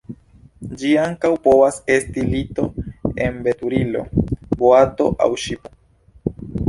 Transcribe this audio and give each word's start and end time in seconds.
Ĝi 0.83 0.93
ankaŭ 1.01 1.29
povas 1.43 1.77
esti 1.95 2.23
lito 2.29 2.65
en 3.27 3.37
veturilo, 3.49 4.03
boato 4.63 5.11
aŭ 5.27 5.29
ŝipo. 5.45 5.77